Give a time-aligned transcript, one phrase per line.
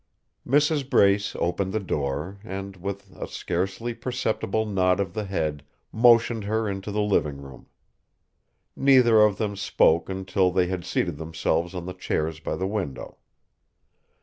[0.47, 0.89] Mrs.
[0.89, 6.67] Brace opened the door and, with a scarcely perceptible nod of the head, motioned her
[6.67, 7.67] into the living room.
[8.75, 13.17] Neither of them spoke until they had seated themselves on the chairs by the window.